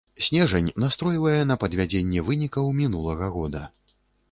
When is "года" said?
3.39-3.65